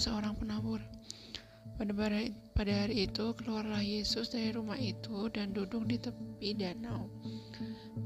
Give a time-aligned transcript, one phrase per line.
[0.00, 0.80] seorang penabur.
[1.76, 1.92] Pada
[2.56, 7.12] pada hari itu keluarlah Yesus dari rumah itu dan duduk di tepi danau.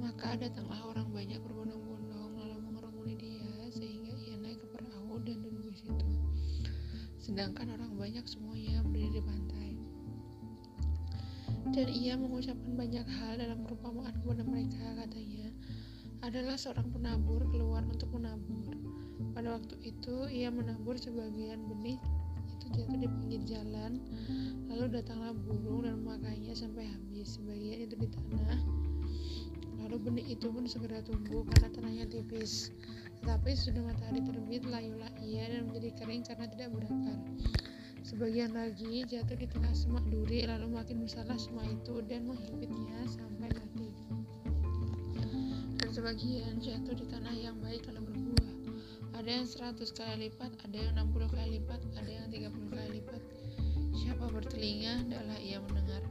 [0.02, 5.70] Maka datanglah orang banyak berbondong-bondong lalu mengerumuni dia sehingga ia naik ke perahu dan duduk
[5.70, 6.08] di situ.
[7.22, 9.70] Sedangkan orang banyak semuanya berdiri di pantai.
[11.70, 15.48] Dan ia mengucapkan banyak hal dalam perumpamaan kepada mereka katanya
[16.26, 18.83] adalah seorang penabur keluar untuk menabur.
[19.34, 21.98] Pada waktu itu ia menabur sebagian benih
[22.54, 23.98] itu jatuh di pinggir jalan.
[24.70, 27.34] Lalu datanglah burung dan memakannya sampai habis.
[27.36, 28.60] Sebagian itu di tanah.
[29.82, 32.70] Lalu benih itu pun segera tumbuh karena tanahnya tipis.
[33.20, 37.18] Tetapi sudah matahari terbit layulah ia dan menjadi kering karena tidak berakar.
[38.04, 43.48] Sebagian lagi jatuh di tengah semak duri lalu makin besarlah semak itu dan menghimpitnya sampai
[43.50, 43.88] mati.
[45.80, 48.43] Dan sebagian jatuh di tanah yang baik lalu berbuah
[49.24, 53.22] ada yang 100 kali lipat, ada yang 60 kali lipat, ada yang 30 kali lipat.
[53.96, 56.04] Siapa bertelinga, hendaklah ia mendengar.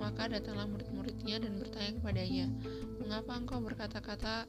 [0.00, 2.46] Maka datanglah murid-muridnya dan bertanya kepadanya,
[3.04, 4.48] Mengapa engkau berkata-kata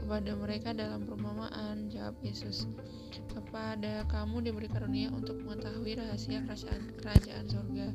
[0.00, 1.92] kepada mereka dalam perumpamaan?
[1.92, 2.64] Jawab Yesus,
[3.28, 7.92] Kepada kamu diberi karunia untuk mengetahui rahasia kerajaan, kerajaan sorga,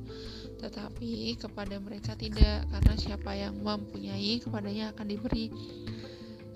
[0.62, 5.50] tetapi kepada mereka tidak, karena siapa yang mempunyai kepadanya akan diberi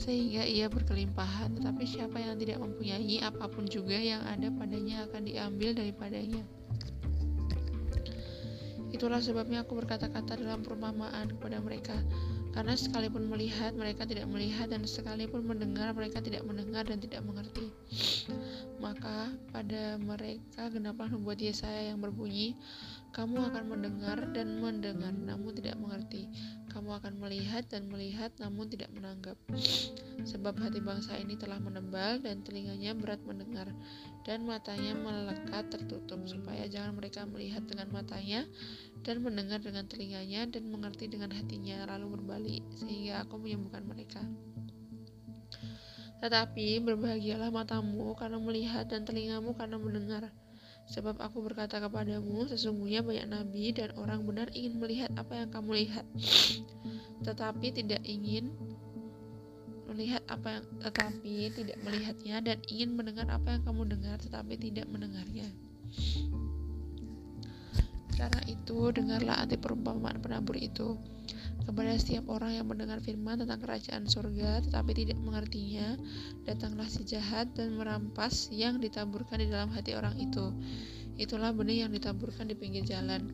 [0.02, 5.22] sehingga ia berkelimpahan, tetapi siapa yang tidak mempunyai apa pun juga yang ada padanya akan
[5.30, 6.42] diambil daripadanya.
[8.90, 11.94] Itulah sebabnya aku berkata-kata dalam perumpamaan kepada mereka,
[12.52, 17.70] karena sekalipun melihat mereka tidak melihat dan sekalipun mendengar mereka tidak mendengar dan tidak mengerti.
[18.82, 22.58] Maka pada mereka genaplah membuat Yesaya yang berbunyi,
[23.12, 26.32] kamu akan mendengar dan mendengar namun tidak mengerti
[26.72, 29.36] kamu akan melihat dan melihat namun tidak menanggap.
[30.24, 33.68] Sebab hati bangsa ini telah menebal dan telinganya berat mendengar
[34.24, 38.48] dan matanya melekat tertutup supaya jangan mereka melihat dengan matanya
[39.04, 44.24] dan mendengar dengan telinganya dan mengerti dengan hatinya lalu berbalik sehingga aku menyembuhkan mereka.
[46.22, 50.30] Tetapi berbahagialah matamu karena melihat dan telingamu karena mendengar
[50.92, 55.88] Sebab aku berkata kepadamu, sesungguhnya banyak nabi dan orang benar ingin melihat apa yang kamu
[55.88, 56.04] lihat,
[57.24, 58.52] tetapi tidak ingin
[59.88, 64.88] melihat apa yang tetapi tidak melihatnya dan ingin mendengar apa yang kamu dengar tetapi tidak
[64.92, 65.48] mendengarnya.
[68.16, 71.00] Karena itu, dengarlah arti perumpamaan penabur itu.
[71.62, 75.94] Kepada setiap orang yang mendengar firman tentang kerajaan surga tetapi tidak mengertinya
[76.42, 80.50] datanglah si jahat dan merampas yang ditaburkan di dalam hati orang itu.
[81.22, 83.30] Itulah benih yang ditaburkan di pinggir jalan.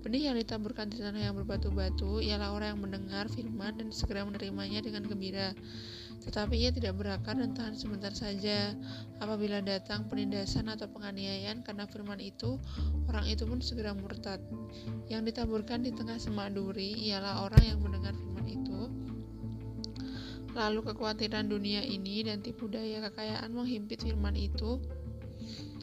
[0.00, 4.80] Benih yang ditaburkan di tanah yang berbatu-batu ialah orang yang mendengar firman dan segera menerimanya
[4.80, 5.52] dengan gembira
[6.22, 8.74] tetapi ia tidak berakar dan tahan sebentar saja.
[9.18, 12.62] Apabila datang penindasan atau penganiayaan karena firman itu,
[13.10, 14.38] orang itu pun segera murtad.
[15.10, 18.80] Yang ditaburkan di tengah semak duri ialah orang yang mendengar firman itu,
[20.54, 24.78] lalu kekhawatiran dunia ini dan tipu daya kekayaan menghimpit firman itu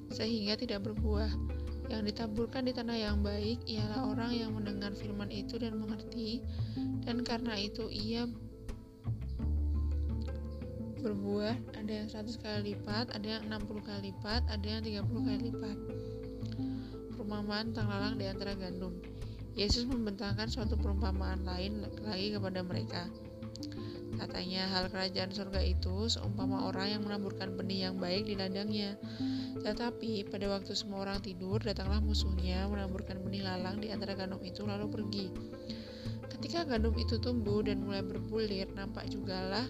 [0.10, 1.30] sehingga tidak berbuah.
[1.90, 6.46] Yang ditaburkan di tanah yang baik ialah orang yang mendengar firman itu dan mengerti,
[7.02, 8.30] dan karena itu ia
[11.00, 15.40] berbuah ada yang 100 kali lipat ada yang 60 kali lipat ada yang 30 kali
[15.52, 15.78] lipat
[17.16, 18.94] perumpamaan tentang lalang di antara gandum
[19.58, 23.10] Yesus membentangkan suatu perumpamaan lain lagi kepada mereka
[24.20, 29.00] Katanya hal kerajaan surga itu seumpama orang yang menaburkan benih yang baik di ladangnya.
[29.64, 34.68] Tetapi pada waktu semua orang tidur, datanglah musuhnya menaburkan benih lalang di antara gandum itu
[34.68, 35.26] lalu pergi.
[36.28, 39.68] Ketika gandum itu tumbuh dan mulai berbulir, nampak jugalah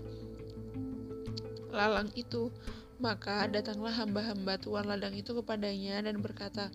[1.71, 2.53] lalang itu.
[2.99, 6.67] Maka datanglah hamba-hamba tuan ladang itu kepadanya dan berkata,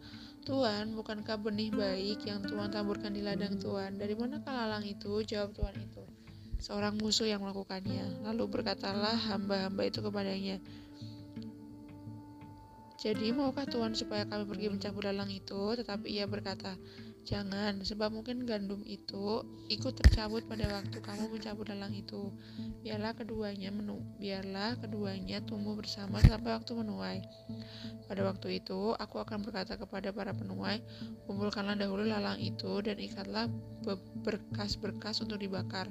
[0.44, 4.00] Tuan, bukankah benih baik yang Tuan taburkan di ladang Tuan?
[4.00, 5.20] Dari manakah lalang itu?
[5.20, 6.00] Jawab Tuan itu.
[6.64, 8.24] Seorang musuh yang melakukannya.
[8.24, 10.56] Lalu berkatalah hamba-hamba itu kepadanya,
[13.04, 15.76] jadi maukah Tuhan supaya kami pergi mencabut lalang itu?
[15.76, 16.72] Tetapi ia berkata,
[17.24, 19.40] Jangan, sebab mungkin gandum itu
[19.72, 22.28] ikut tercabut pada waktu kamu mencabut dalang itu.
[22.84, 27.24] Biarlah keduanya menu, biarlah keduanya tumbuh bersama sampai waktu menuai.
[28.04, 30.84] Pada waktu itu, aku akan berkata kepada para penuai,
[31.24, 33.48] kumpulkanlah dahulu lalang itu dan ikatlah
[34.20, 35.88] berkas-berkas untuk dibakar.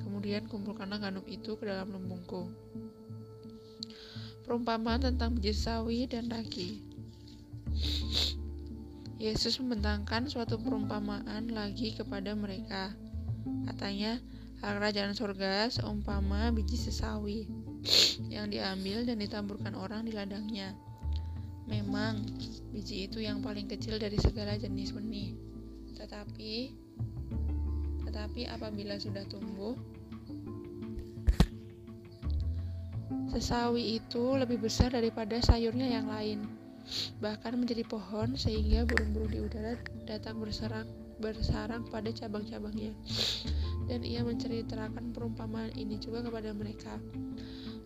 [0.00, 2.48] Kemudian kumpulkanlah gandum itu ke dalam lumbungku.
[4.48, 6.80] Perumpamaan tentang biji sawi dan ragi.
[9.26, 12.94] Yesus membentangkan suatu perumpamaan lagi kepada mereka.
[13.66, 14.22] Katanya,
[14.62, 17.50] hal kerajaan surga seumpama biji sesawi
[18.30, 20.78] yang diambil dan ditaburkan orang di ladangnya.
[21.66, 22.22] Memang,
[22.70, 25.34] biji itu yang paling kecil dari segala jenis benih.
[25.98, 26.70] Tetapi,
[28.06, 29.74] tetapi apabila sudah tumbuh,
[33.34, 36.65] sesawi itu lebih besar daripada sayurnya yang lain.
[37.18, 39.74] Bahkan menjadi pohon sehingga burung-burung di udara
[40.06, 40.86] datang berserang
[41.16, 42.92] bersarang pada cabang-cabangnya.
[43.86, 46.98] Dan ia menceritakan perumpamaan ini juga kepada mereka.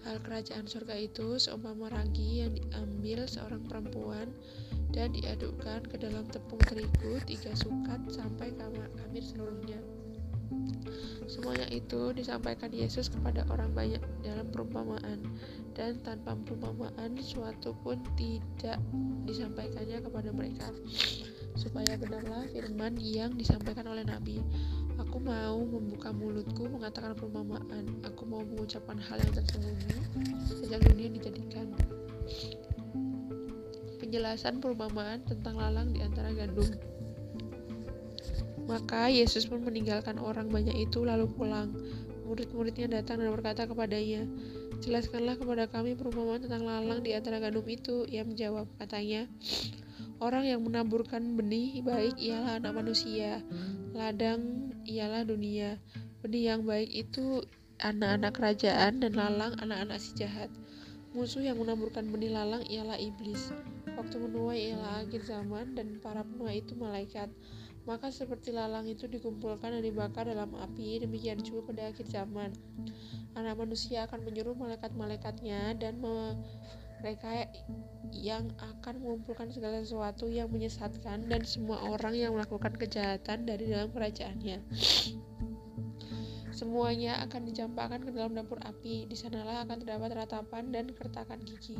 [0.00, 4.32] Hal kerajaan surga itu seumpama ragi yang diambil seorang perempuan
[4.96, 8.88] dan diadukkan ke dalam tepung terigu tiga sukat sampai kamar
[9.20, 9.76] seluruhnya.
[11.30, 15.22] Semuanya itu disampaikan Yesus kepada orang banyak dalam perumpamaan
[15.78, 18.82] dan tanpa perumpamaan suatu pun tidak
[19.24, 20.74] disampaikannya kepada mereka
[21.54, 24.42] supaya benarlah firman yang disampaikan oleh Nabi
[25.00, 28.04] Aku mau membuka mulutku mengatakan perumpamaan.
[28.04, 29.96] Aku mau mengucapkan hal yang tersembunyi
[30.44, 31.72] sejak dunia dijadikan.
[33.96, 36.68] Penjelasan perumpamaan tentang lalang di antara gandum.
[38.70, 41.74] Maka Yesus pun meninggalkan orang banyak itu lalu pulang.
[42.30, 44.22] Murid-muridnya datang dan berkata kepadanya,
[44.78, 48.06] Jelaskanlah kepada kami perumpamaan tentang lalang di antara gandum itu.
[48.06, 49.26] Ia menjawab, katanya,
[50.20, 53.40] Orang yang menaburkan benih baik ialah anak manusia.
[53.96, 55.80] Ladang ialah dunia.
[56.20, 57.40] Benih yang baik itu
[57.80, 60.52] anak-anak kerajaan dan lalang anak-anak si jahat.
[61.16, 63.48] Musuh yang menaburkan benih lalang ialah iblis.
[63.96, 67.32] Waktu menuai ialah akhir zaman dan para penuai itu malaikat.
[67.90, 72.54] Maka seperti lalang itu dikumpulkan dan dibakar dalam api, demikian juga pada akhir zaman.
[73.34, 75.98] Anak manusia akan menyuruh malaikat-malaikatnya dan
[77.02, 77.50] mereka
[78.14, 83.90] yang akan mengumpulkan segala sesuatu yang menyesatkan dan semua orang yang melakukan kejahatan dari dalam
[83.90, 84.62] kerajaannya.
[86.54, 89.10] Semuanya akan dicampakkan ke dalam dapur api.
[89.10, 91.74] Di sanalah akan terdapat ratapan dan kertakan gigi.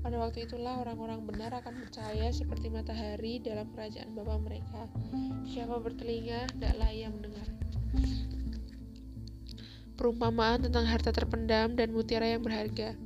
[0.00, 4.88] Pada waktu itulah orang-orang benar akan percaya seperti matahari dalam kerajaan Bapa mereka.
[5.44, 7.44] Siapa bertelinga, hendaklah ia mendengar.
[10.00, 12.96] Perumpamaan tentang harta terpendam dan mutiara yang berharga.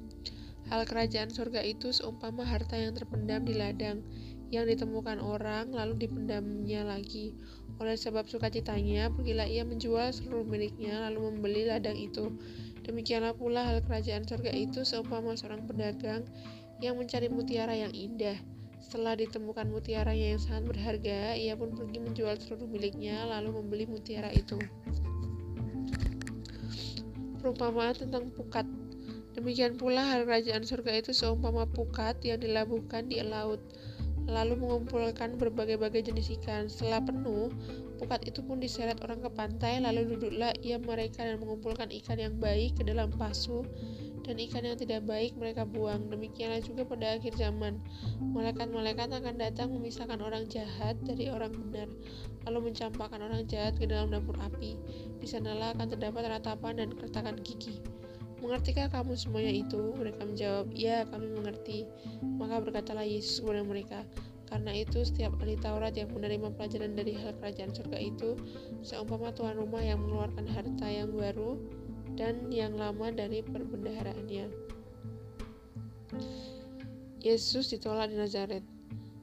[0.70, 3.98] Hal kerajaan surga itu seumpama harta yang terpendam di ladang,
[4.54, 7.34] yang ditemukan orang lalu dipendamnya lagi.
[7.82, 12.30] Oleh sebab sukacitanya, pergilah ia menjual seluruh miliknya lalu membeli ladang itu.
[12.86, 16.22] Demikianlah pula hal kerajaan surga itu seumpama seorang pedagang
[16.82, 18.38] yang mencari mutiara yang indah.
[18.80, 24.28] Setelah ditemukan mutiara yang sangat berharga, ia pun pergi menjual seluruh miliknya lalu membeli mutiara
[24.30, 24.60] itu.
[27.40, 28.64] Perumpamaan tentang pukat
[29.34, 33.58] Demikian pula hal kerajaan surga itu seumpama pukat yang dilabuhkan di laut,
[34.30, 36.70] lalu mengumpulkan berbagai-bagai jenis ikan.
[36.70, 37.50] Setelah penuh,
[37.98, 42.38] pukat itu pun diseret orang ke pantai, lalu duduklah ia mereka dan mengumpulkan ikan yang
[42.38, 43.66] baik ke dalam pasu,
[44.24, 46.08] dan ikan yang tidak baik mereka buang.
[46.08, 47.76] Demikianlah juga pada akhir zaman.
[48.32, 51.86] Malaikat-malaikat akan datang memisahkan orang jahat dari orang benar,
[52.48, 54.80] lalu mencampakkan orang jahat ke dalam dapur api.
[55.20, 57.84] Di sanalah akan terdapat ratapan dan kertakan gigi.
[58.40, 59.92] Mengertikah kamu semuanya itu?
[59.96, 61.88] Mereka menjawab, Ya, kami mengerti.
[62.20, 64.04] Maka berkatalah Yesus kepada mereka,
[64.52, 68.36] karena itu setiap ahli Taurat yang menerima pelajaran dari hal kerajaan surga itu,
[68.84, 71.56] seumpama tuan rumah yang mengeluarkan harta yang baru
[72.14, 74.46] dan yang lama dari perbendaharaannya.
[77.24, 78.62] Yesus ditolak di Nazaret.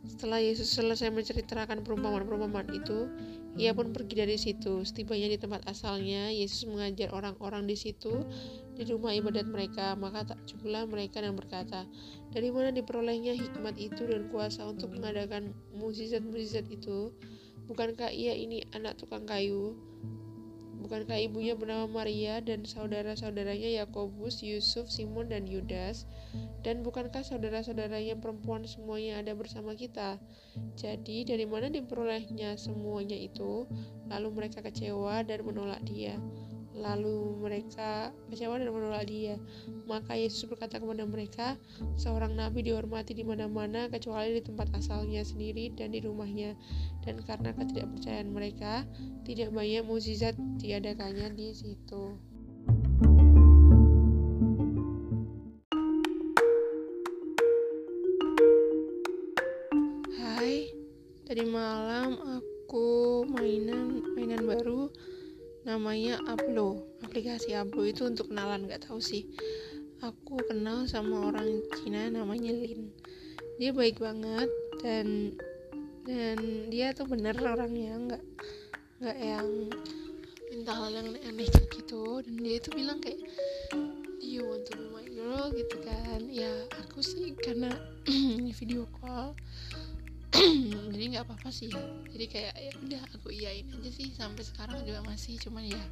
[0.01, 3.05] Setelah Yesus selesai menceritakan perumpamaan-perumpamaan itu,
[3.53, 4.81] ia pun pergi dari situ.
[4.81, 8.25] Setibanya di tempat asalnya, Yesus mengajar orang-orang di situ
[8.74, 9.93] di rumah ibadat mereka.
[9.93, 11.86] Maka tak takjublah mereka dan berkata,
[12.33, 17.13] "Dari mana diperolehnya hikmat itu dan kuasa untuk mengadakan mukjizat-mukjizat itu?
[17.69, 19.77] Bukankah ia ini anak tukang kayu?"
[20.82, 26.10] Bukankah ibunya bernama Maria dan saudara-saudaranya Yakobus, Yusuf, Simon, dan Yudas?
[26.66, 30.18] Dan bukankah saudara-saudaranya perempuan semuanya ada bersama kita?
[30.74, 33.70] Jadi, dari mana diperolehnya semuanya itu?
[34.10, 36.18] Lalu mereka kecewa dan menolak dia.
[36.72, 39.36] Lalu mereka kecewa dan menolak dia.
[39.86, 41.60] Maka Yesus berkata kepada mereka,
[42.00, 46.56] seorang nabi dihormati di mana-mana kecuali di tempat asalnya sendiri dan di rumahnya.
[47.04, 48.88] Dan karena ketidakpercayaan mereka,
[49.28, 52.16] tidak banyak mukjizat diadakannya di situ.
[60.16, 60.72] Hai,
[61.28, 64.88] tadi malam aku mainan mainan baru
[65.62, 66.82] namanya Ablo.
[67.06, 69.30] Aplikasi Ablo itu untuk kenalan nggak tahu sih.
[70.01, 72.89] Aku kenal sama orang Cina namanya Lin.
[73.62, 74.50] Dia baik banget
[74.82, 75.38] dan
[76.01, 76.38] dan
[76.74, 78.24] dia tuh bener orangnya nggak
[79.01, 79.50] nggak yang
[80.50, 82.25] minta hal yang aneh gitu.
[82.25, 83.22] Dan dia itu bilang kayak
[84.18, 85.53] you want to be my girl?
[85.53, 86.25] gitu kan.
[86.25, 86.50] Ya
[86.82, 87.70] aku sih karena
[88.58, 89.38] video call
[90.93, 91.81] jadi nggak apa-apa sih ya.
[92.12, 94.12] Jadi kayak ya udah aku iyain aja sih.
[94.12, 95.84] Sampai sekarang juga masih cuman ya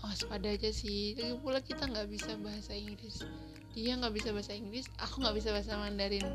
[0.00, 1.16] waspada aja sih.
[1.16, 3.24] Lagi pula kita nggak bisa bahasa Inggris.
[3.72, 6.26] Dia nggak bisa bahasa Inggris aku nggak bisa bahasa Mandarin.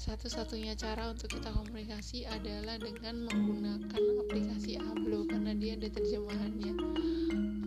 [0.00, 6.72] Satu-satunya cara untuk kita komunikasi adalah dengan menggunakan aplikasi Ablo karena dia ada terjemahannya.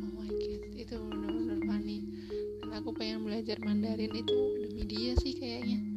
[0.01, 1.99] Oh my god itu benar-benar funny.
[2.57, 5.92] Dan aku pengen belajar Mandarin itu demi dia sih kayaknya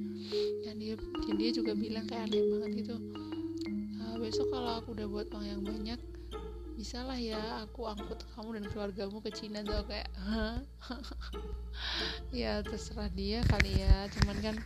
[0.65, 2.97] dan dia dan dia juga bilang kayak aneh banget gitu
[4.03, 6.01] uh, besok kalau aku udah buat uang yang banyak
[6.77, 9.65] bisa lah ya aku angkut kamu dan keluargamu ke Cina.
[9.65, 10.13] Tuh kayak
[12.45, 14.05] ya terserah dia kali ya.
[14.13, 14.57] Cuman kan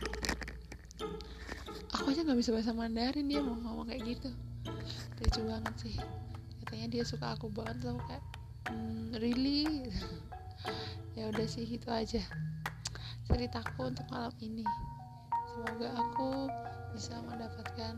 [1.95, 4.29] aku aja nggak bisa bahasa Mandarin dia mau ngomong kayak gitu.
[5.23, 5.95] Lucu banget sih.
[6.61, 8.23] Katanya dia suka aku banget tuh kayak
[8.67, 9.63] hmm, really?
[11.11, 12.23] Ya udah sih gitu aja.
[13.27, 14.63] Ceritaku untuk malam ini
[15.51, 16.47] semoga aku
[16.95, 17.93] bisa mendapatkan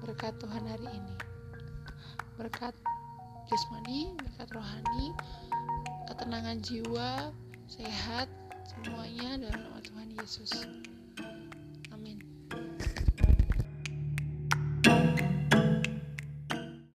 [0.00, 1.16] berkat Tuhan hari ini
[2.34, 2.74] berkat
[3.46, 5.06] jasmani, berkat rohani,
[6.10, 7.30] ketenangan jiwa,
[7.70, 8.26] sehat,
[8.66, 10.50] semuanya dalam nama Tuhan Yesus.